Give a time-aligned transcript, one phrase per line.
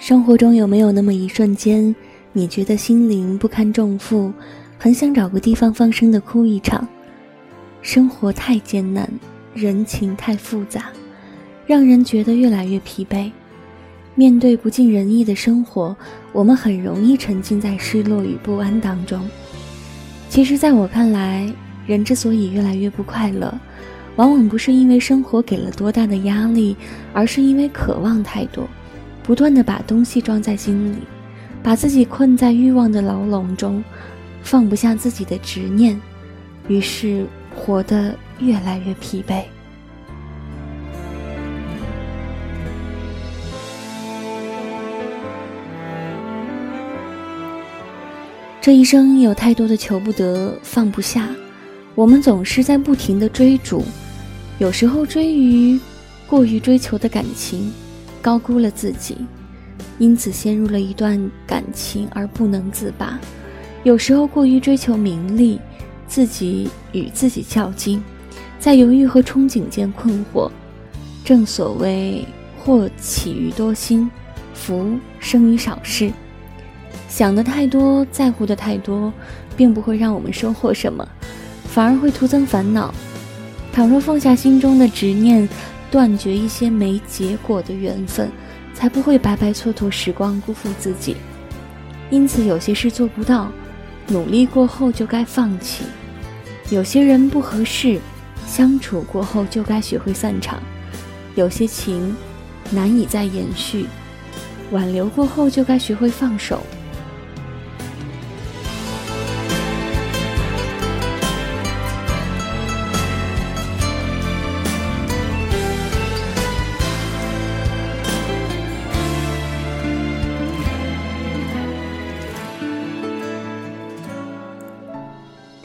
[0.00, 1.94] 生活中有没有那么一瞬间，
[2.32, 4.32] 你觉得心灵不堪重负，
[4.78, 6.88] 很想找个地方放声的哭一场？
[7.82, 9.06] 生活太艰难，
[9.52, 10.86] 人情太复杂，
[11.66, 13.30] 让人觉得越来越疲惫。
[14.14, 15.94] 面对不尽人意的生活，
[16.32, 19.28] 我们很容易沉浸在失落与不安当中。
[20.30, 21.52] 其实，在我看来，
[21.86, 23.54] 人之所以越来越不快乐，
[24.16, 26.74] 往往不是因为生活给了多大的压力，
[27.12, 28.66] 而是因为渴望太多。
[29.30, 30.96] 不断的把东西装在心里，
[31.62, 33.80] 把自己困在欲望的牢笼中，
[34.42, 35.96] 放不下自己的执念，
[36.66, 39.44] 于是活得越来越疲惫。
[48.60, 51.28] 这一生有太多的求不得、放不下，
[51.94, 53.84] 我们总是在不停的追逐，
[54.58, 55.78] 有时候追于
[56.26, 57.72] 过于追求的感情。
[58.22, 59.16] 高估了自己，
[59.98, 63.18] 因此陷入了一段感情而不能自拔。
[63.82, 65.58] 有时候过于追求名利，
[66.06, 68.02] 自己与自己较劲，
[68.58, 70.50] 在犹豫和憧憬间困惑。
[71.24, 72.26] 正所谓
[72.58, 74.10] 祸起于多心，
[74.54, 76.12] 福生于少事。
[77.08, 79.12] 想的太多，在乎的太多，
[79.56, 81.06] 并不会让我们收获什么，
[81.64, 82.92] 反而会徒增烦恼。
[83.72, 85.48] 倘若放下心中的执念。
[85.90, 88.30] 断绝一些没结果的缘分，
[88.72, 91.16] 才不会白白蹉跎时光，辜负自己。
[92.10, 93.50] 因此，有些事做不到，
[94.08, 95.84] 努力过后就该放弃；
[96.70, 98.00] 有些人不合适，
[98.46, 100.58] 相处过后就该学会散场；
[101.34, 102.16] 有些情
[102.70, 103.86] 难以再延续，
[104.70, 106.62] 挽留过后就该学会放手。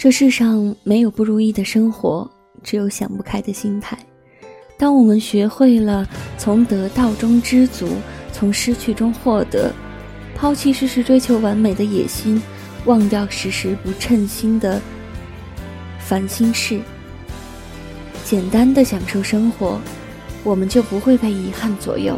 [0.06, 2.30] 这世上没有不如意的生活，
[2.62, 3.98] 只有想不开的心态。
[4.78, 6.08] 当我们学会了
[6.38, 7.90] 从得到中知足，
[8.32, 9.74] 从失去中获得，
[10.36, 12.40] 抛弃时时追求完美的野心，
[12.86, 14.80] 忘掉时时不称心的
[15.98, 16.80] 烦心事，
[18.24, 19.82] 简单的享受生活，
[20.44, 22.16] 我们就不会被遗憾左右。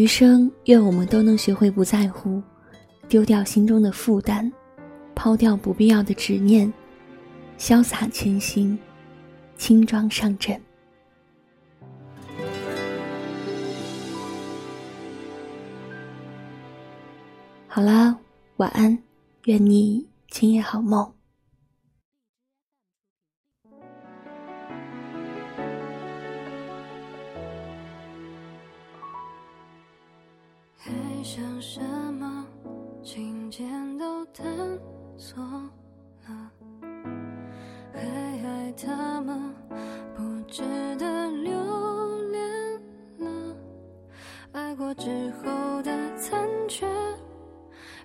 [0.00, 2.42] 余生，愿我们都能学会不在乎，
[3.06, 4.50] 丢掉心中的负担，
[5.14, 6.72] 抛掉不必要的执念，
[7.58, 8.78] 潇洒前行，
[9.58, 10.58] 轻装上阵。
[17.68, 18.16] 好啦，
[18.56, 18.96] 晚安，
[19.44, 21.19] 愿你今夜好梦。
[31.22, 31.80] 想什
[32.14, 32.46] 么，
[33.02, 34.46] 今天都弹
[35.18, 35.42] 错
[36.26, 36.50] 了，
[37.92, 39.54] 还爱他吗？
[40.16, 40.62] 不值
[40.96, 41.52] 得留
[42.30, 42.80] 恋
[43.18, 43.56] 了。
[44.52, 46.86] 爱过之后的残缺，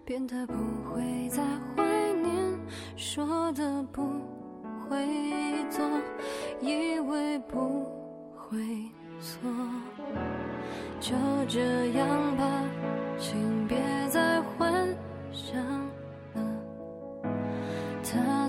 [0.04, 0.54] 变得不
[0.90, 1.42] 会再
[1.76, 1.84] 怀
[2.22, 2.60] 念，
[2.98, 4.04] 说的不
[4.90, 5.84] 会做，
[6.60, 7.86] 以为不
[8.36, 8.60] 会
[9.22, 9.50] 错，
[11.00, 11.16] 就
[11.48, 11.85] 这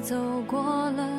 [0.06, 0.14] 走
[0.46, 0.62] 过
[0.92, 1.15] 了，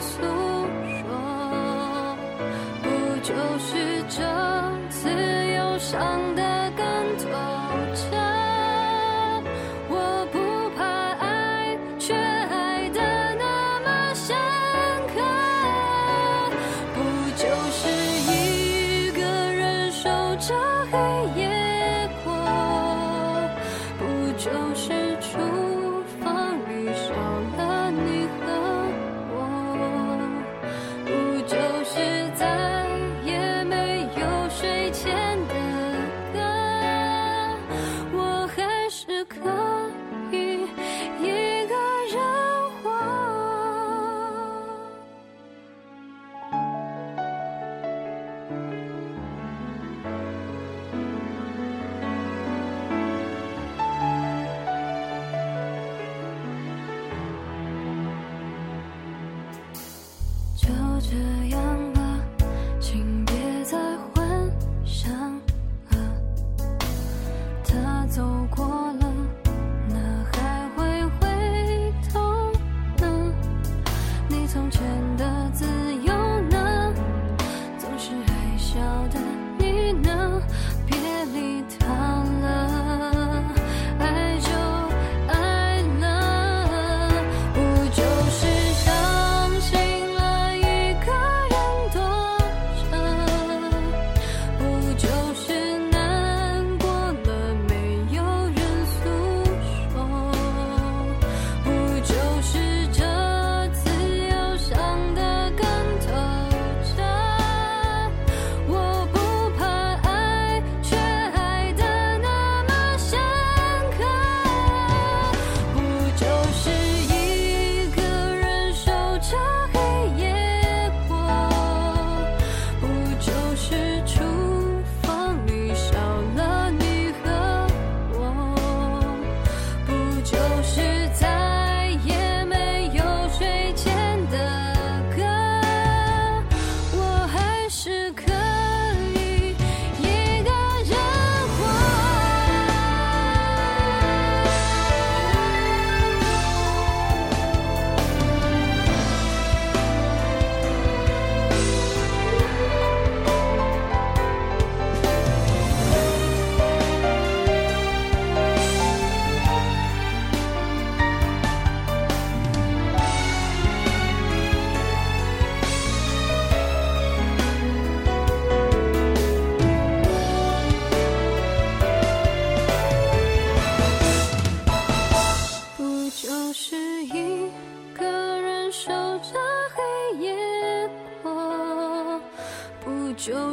[0.00, 0.39] 诉。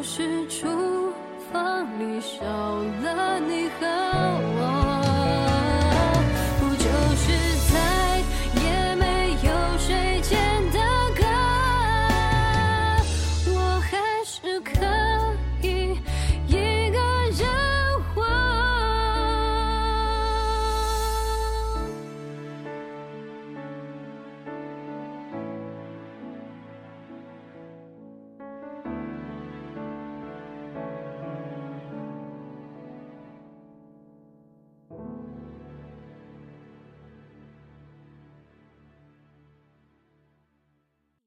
[0.10, 0.77] 是初